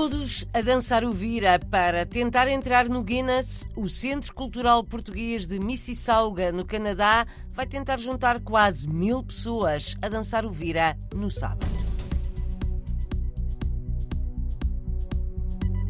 [0.00, 5.58] Todos a dançar o vira para tentar entrar no Guinness, o Centro Cultural Português de
[5.58, 11.77] Mississauga, no Canadá, vai tentar juntar quase mil pessoas a dançar o vira no sábado.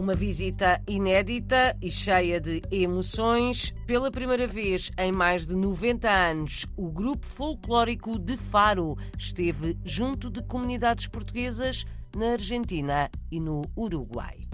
[0.00, 3.74] Uma visita inédita e cheia de emoções.
[3.86, 10.30] Pela primeira vez em mais de 90 anos, o grupo folclórico de Faro esteve junto
[10.30, 11.84] de comunidades portuguesas
[12.16, 14.49] na Argentina e no Uruguai.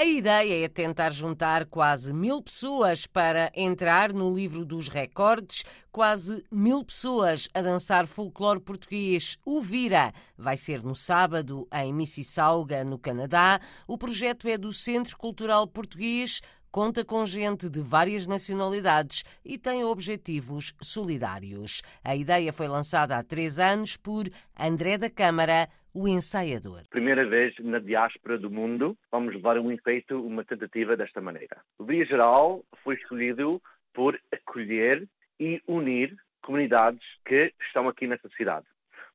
[0.00, 6.42] A ideia é tentar juntar quase mil pessoas para entrar no livro dos recordes, quase
[6.50, 9.36] mil pessoas a dançar folclore português.
[9.44, 13.60] O Vira vai ser no sábado em Mississauga, no Canadá.
[13.86, 16.40] O projeto é do Centro Cultural Português
[16.70, 21.82] conta com gente de várias nacionalidades e tem objetivos solidários.
[22.04, 24.26] A ideia foi lançada há três anos por
[24.58, 26.82] André da Câmara, o ensaiador.
[26.90, 31.60] Primeira vez na diáspora do mundo, vamos levar um efeito, uma tentativa desta maneira.
[31.78, 33.60] O Dia Geral foi escolhido
[33.92, 38.66] por acolher e unir comunidades que estão aqui nessa cidade.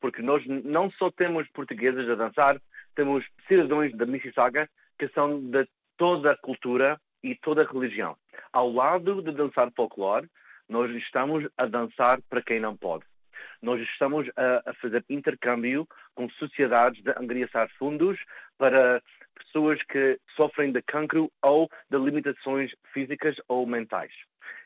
[0.02, 2.62] Porque nós não só temos portugueses a dançar,
[2.96, 5.68] temos cidadãos da Mississauga que são de
[5.98, 8.16] toda a cultura e toda a religião.
[8.54, 10.30] Ao lado de dançar folclore,
[10.70, 13.04] nós estamos a dançar para quem não pode.
[13.62, 18.20] Nós estamos a, a fazer intercâmbio com sociedades de angariaçar fundos
[18.58, 19.02] para
[19.36, 24.12] pessoas que sofrem de cancro ou de limitações físicas ou mentais.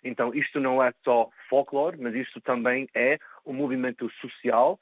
[0.04, 4.78] Então, isto não é só folclore, mas isto também é um movimento social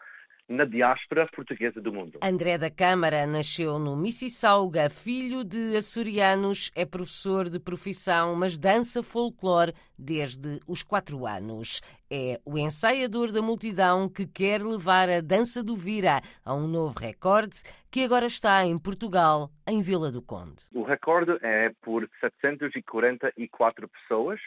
[0.47, 2.19] na diáspora portuguesa do mundo.
[2.23, 9.03] André da Câmara nasceu no Mississauga, filho de açorianos, é professor de profissão, mas dança
[9.03, 11.81] folclore desde os quatro anos.
[12.09, 16.97] É o ensaiador da multidão que quer levar a dança do Vira a um novo
[16.97, 20.63] recorde que agora está em Portugal, em Vila do Conde.
[20.73, 24.39] O recorde é por 744 pessoas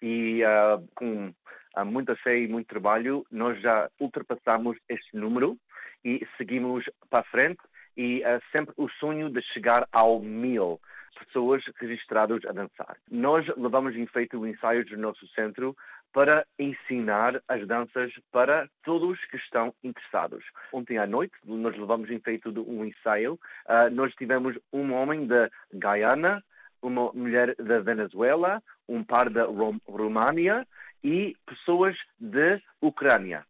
[0.00, 1.34] e uh, com
[1.74, 5.56] há muita fé e muito trabalho, nós já ultrapassamos este número
[6.04, 7.60] e seguimos para frente
[7.96, 10.80] e uh, sempre o sonho de chegar ao mil
[11.26, 12.96] pessoas registradas a dançar.
[13.10, 15.76] Nós levamos em feito ensaios no nosso centro
[16.12, 20.44] para ensinar as danças para todos que estão interessados.
[20.72, 23.38] Ontem à noite nós levamos em feito um ensaio.
[23.66, 26.42] Uh, nós tivemos um homem da Guyana,
[26.82, 30.66] uma mulher da Venezuela, um par da Rom România
[31.02, 33.44] e pessoas de Ucrânia.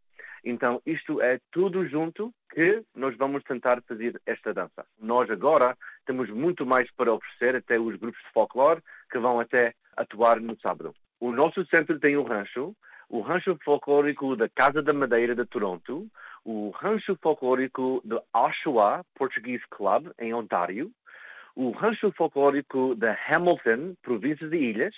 [0.45, 4.85] Então, isto é tudo junto que nós vamos tentar fazer esta dança.
[4.99, 9.73] Nós agora temos muito mais para oferecer, até os grupos de folclore que vão até
[9.97, 10.95] atuar no sábado.
[11.21, 12.75] O nosso centro tem um rancho,
[13.09, 16.09] o rancho folclórico da Casa da Madeira de Toronto,
[16.45, 20.91] o rancho folclórico do Oshawa Portuguese Club, em Ontário,
[21.55, 24.95] o rancho folclórico da Hamilton, província de Ilhas,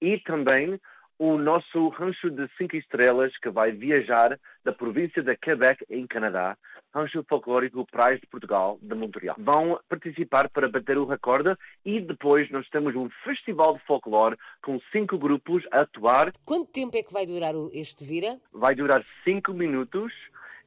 [0.00, 0.80] e também
[1.20, 6.56] o nosso rancho de cinco estrelas que vai viajar da província de Quebec, em Canadá,
[6.94, 9.36] rancho folclórico Praias de Portugal, de Montreal.
[9.38, 11.54] Vão participar para bater o recorde
[11.84, 16.32] e depois nós temos um festival de folclore com cinco grupos a atuar.
[16.46, 18.40] Quanto tempo é que vai durar este Vira?
[18.50, 20.14] Vai durar cinco minutos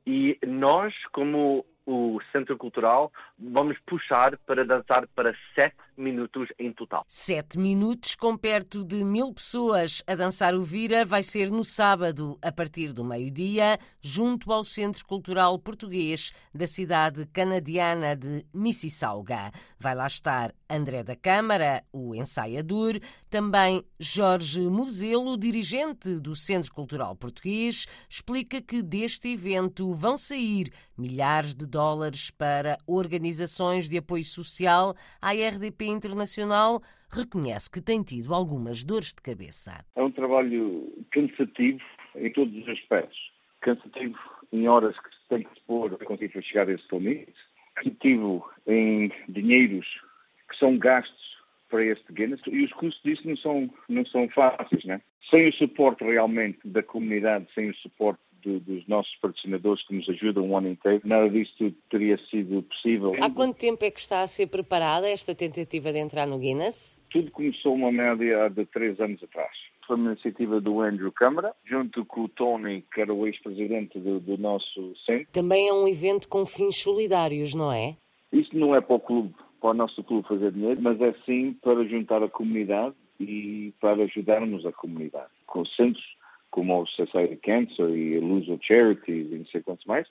[0.06, 7.04] e nós, como o Centro Cultural, vamos puxar para dançar para sete minutos em total.
[7.08, 12.38] Sete minutos com perto de mil pessoas a dançar o Vira vai ser no sábado,
[12.42, 19.52] a partir do meio-dia, junto ao Centro Cultural Português da cidade canadiana de Mississauga.
[19.80, 23.00] Vai lá estar André da Câmara, o ensaiador,
[23.30, 31.56] também Jorge Muzelo, dirigente do Centro Cultural Português, explica que deste evento vão sair milhares
[31.56, 38.84] de dólares para organizações de apoio social à RDP Internacional reconhece que tem tido algumas
[38.84, 39.86] dores de cabeça.
[39.96, 41.84] É um trabalho cansativo
[42.16, 43.18] em todos os aspectos.
[43.62, 44.18] Cansativo
[44.52, 47.34] em horas que se tem que se pôr para conseguir chegar a esse limite.
[47.76, 49.86] Cansativo em dinheiros
[50.50, 51.34] que são gastos
[51.70, 55.02] para este Guinness e os custos disso não são, não são fáceis, né?
[55.30, 60.08] Sem o suporte realmente da comunidade, sem o suporte do, dos nossos patrocinadores que nos
[60.10, 61.02] ajudam o ano inteiro.
[61.04, 63.14] Nada disto teria sido possível.
[63.22, 66.98] Há quanto tempo é que está a ser preparada esta tentativa de entrar no Guinness?
[67.10, 69.52] Tudo começou uma média de três anos atrás.
[69.86, 74.20] Foi uma iniciativa do Andrew Câmara, junto com o Tony, que era o ex-presidente do,
[74.20, 75.28] do nosso centro.
[75.32, 77.98] Também é um evento com fins solidários, não é?
[78.32, 81.54] Isto não é para o clube, para o nosso clube fazer dinheiro, mas é sim
[81.62, 85.30] para juntar a comunidade e para ajudarmos a comunidade.
[85.46, 86.04] Com centros
[86.54, 90.08] como o Society Cancer e a Luz of Charities e não sei quantos mais,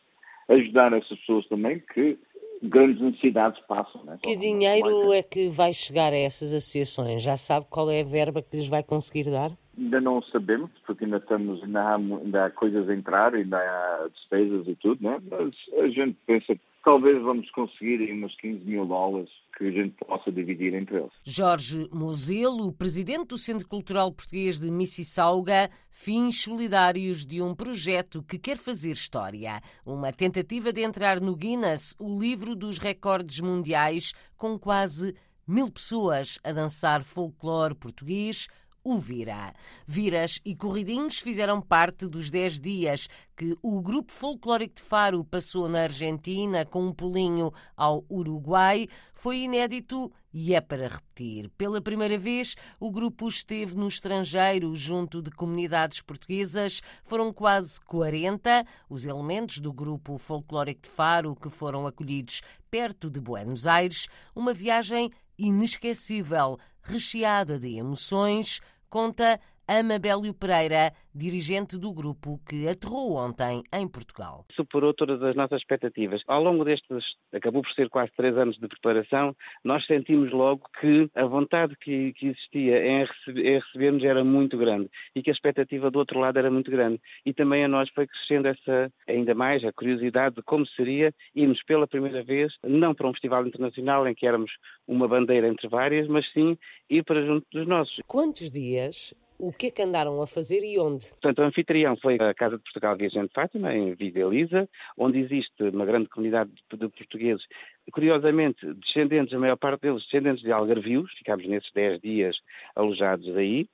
[0.48, 2.18] ajudar essas pessoas também que
[2.64, 4.04] grandes necessidades passam.
[4.04, 4.18] Né?
[4.20, 7.22] Que dinheiro é que vai chegar a essas associações?
[7.22, 9.52] Já sabe qual é a verba que lhes vai conseguir dar?
[9.78, 14.08] Ainda não sabemos, porque ainda estamos, ainda há, ainda há coisas a entrar, ainda há
[14.12, 15.18] despesas e tudo, né?
[15.30, 19.94] mas a gente pensa que talvez vamos conseguir uns 15 mil dólares que a gente
[20.04, 21.12] possa dividir entre eles.
[21.24, 28.38] Jorge Mozelo, presidente do Centro Cultural Português de Mississauga, fins solidários de um projeto que
[28.38, 29.60] quer fazer história.
[29.86, 35.14] Uma tentativa de entrar no Guinness, o livro dos recordes mundiais, com quase
[35.46, 38.48] mil pessoas a dançar folclore português
[38.84, 39.52] o Vira.
[39.86, 45.68] Viras e corridinhos fizeram parte dos 10 dias que o Grupo Folclórico de Faro passou
[45.68, 48.86] na Argentina com um pulinho ao Uruguai.
[49.14, 51.50] Foi inédito e é para repetir.
[51.58, 56.80] Pela primeira vez, o grupo esteve no estrangeiro junto de comunidades portuguesas.
[57.04, 63.20] Foram quase 40 os elementos do Grupo Folclórico de Faro que foram acolhidos perto de
[63.20, 64.08] Buenos Aires.
[64.34, 69.40] Uma viagem inesquecível, recheada de emoções, conta
[69.78, 74.44] Amabélio Pereira, dirigente do grupo que aterrou ontem em Portugal.
[74.54, 76.20] Superou todas as nossas expectativas.
[76.28, 77.02] Ao longo destes,
[77.32, 79.34] acabou por ser quase três anos de preparação,
[79.64, 84.58] nós sentimos logo que a vontade que, que existia em, receber, em recebermos era muito
[84.58, 87.00] grande e que a expectativa do outro lado era muito grande.
[87.24, 91.62] E também a nós foi crescendo essa, ainda mais, a curiosidade de como seria irmos
[91.64, 94.52] pela primeira vez, não para um festival internacional em que éramos
[94.86, 96.58] uma bandeira entre várias, mas sim
[96.90, 97.98] ir para junto dos nossos.
[98.06, 101.08] Quantos dias o que é que andaram a fazer e onde?
[101.08, 105.64] Portanto, o anfitrião foi a Casa de Portugal Viajante Fátima, em Vida Elisa, onde existe
[105.64, 107.44] uma grande comunidade de portugueses,
[107.92, 112.36] curiosamente, descendentes, a maior parte deles, descendentes de algarvios, ficámos nesses 10 dias
[112.76, 113.66] alojados aí,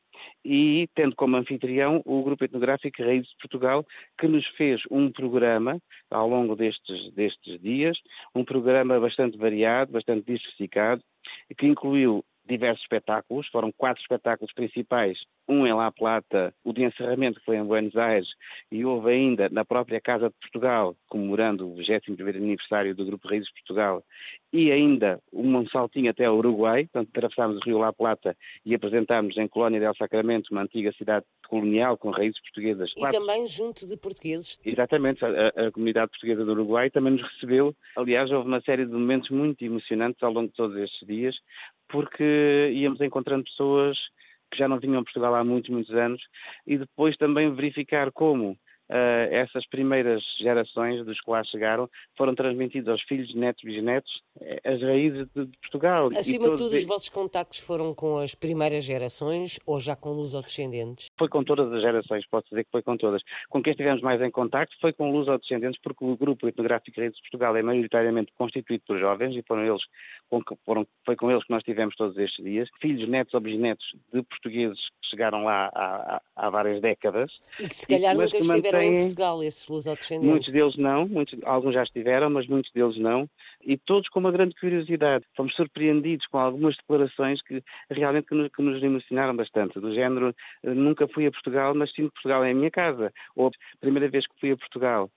[0.43, 3.87] e tendo como anfitrião o Grupo Etnográfico Raízes de Portugal,
[4.19, 5.79] que nos fez um programa
[6.11, 7.99] ao longo destes, destes dias,
[8.35, 11.03] um programa bastante variado, bastante diversificado,
[11.59, 15.19] que incluiu diversos espetáculos, foram quatro espetáculos principais,
[15.49, 18.29] um em La Plata, o de encerramento que foi em Buenos Aires,
[18.71, 23.49] e houve ainda na própria Casa de Portugal, comemorando o 21º aniversário do Grupo Raízes
[23.49, 24.03] de Portugal,
[24.53, 29.37] e ainda um saltinho até o Uruguai, portanto atravessámos o Rio La Plata e apresentámos
[29.37, 32.93] em Colónia del Sacramento, uma antiga cidade colonial com raízes portuguesas.
[32.97, 33.19] E quatro...
[33.19, 34.59] também junto de portugueses.
[34.65, 37.75] Exatamente, a, a, comunidade portuguesa do Uruguai também nos recebeu.
[37.97, 41.35] Aliás, houve uma série de momentos muito emocionantes ao longo de todos estes dias,
[41.89, 43.99] porque íamos encontrando pessoas
[44.50, 46.23] que já não vinham a Portugal há muitos, muitos anos,
[46.67, 48.56] e depois também verificar como
[48.90, 54.61] uh, essas primeiras gerações dos que lá chegaram foram transmitidos aos filhos, netos, bisnetos, eh,
[54.64, 56.11] as raízes de, de Portugal.
[56.17, 61.08] Acima de tudo, os vossos contactos foram com as primeiras gerações ou já com luso-descendentes?
[61.19, 63.23] Foi com todas as gerações, posso dizer que foi com todas.
[63.49, 67.23] Com quem estivemos mais em contacto foi com luso-descendentes, porque o grupo etnográfico Raízes de
[67.23, 69.82] Portugal é maioritariamente constituído por jovens e foram eles,
[70.65, 72.69] foram, foi com eles que nós tivemos todos estes dias.
[72.81, 77.31] Filhos, netos ou bisnetos de portugueses que chegaram lá há, há, várias décadas.
[77.59, 78.97] E que se calhar e, nunca estiveram têm...
[78.97, 80.29] em Portugal, esses lusodescendentes?
[80.29, 83.29] Muitos deles não, muitos, alguns já estiveram, mas muitos deles não.
[83.64, 85.25] E todos com uma grande curiosidade.
[85.37, 89.81] Fomos surpreendidos com algumas declarações que realmente que nos, que nos emocionaram bastante.
[89.81, 93.12] Do género, nunca fui a Portugal, mas sinto que Portugal é a minha casa.
[93.35, 93.50] Ou
[93.81, 95.11] primeira vez que fui a Portugal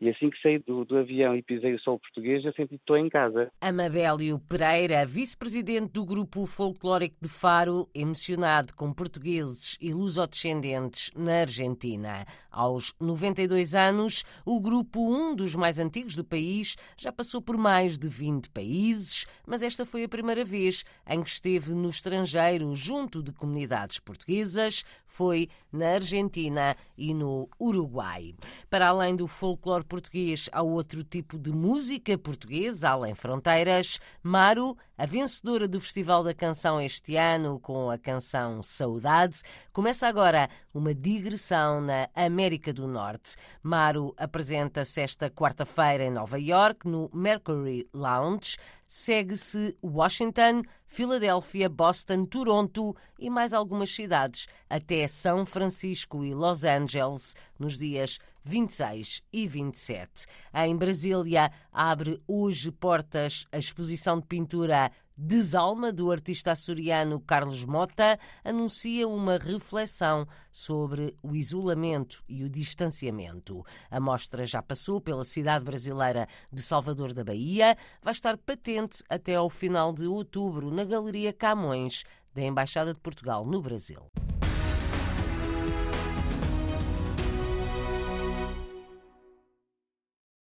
[0.00, 2.74] e assim que saí do, do avião e pisei o sol português, já senti que
[2.76, 3.50] estou em casa.
[3.60, 12.26] Amabélio Pereira, vice-presidente do Grupo Folclórico de Faro, emocionado com portugueses e lusodescendentes na Argentina.
[12.50, 17.98] Aos 92 anos, o grupo, um dos mais antigos do país, já passou por mais
[17.98, 23.22] de 20 países, mas esta foi a primeira vez em que esteve no estrangeiro junto
[23.22, 28.34] de comunidades portuguesas, foi na Argentina e no Uruguai.
[28.68, 34.00] Para além do folclore português há outro tipo de música portuguesa, além fronteiras.
[34.22, 40.48] Maru, a vencedora do Festival da Canção este ano com a canção Saudade, começa agora
[40.72, 43.36] uma digressão na América do Norte.
[43.62, 48.56] Maru apresenta-se esta quarta-feira em Nova York, no Mercury Lounge.
[48.86, 57.34] Segue-se Washington, Filadélfia, Boston, Toronto e mais algumas cidades, até São Francisco e Los Angeles,
[57.58, 60.26] nos dias 26 e 27.
[60.54, 68.18] Em Brasília, abre hoje portas a exposição de pintura Desalma, do artista açoriano Carlos Mota,
[68.42, 73.64] anuncia uma reflexão sobre o isolamento e o distanciamento.
[73.88, 79.36] A mostra já passou pela cidade brasileira de Salvador da Bahia, vai estar patente até
[79.36, 82.02] ao final de outubro na Galeria Camões,
[82.34, 84.10] da Embaixada de Portugal no Brasil.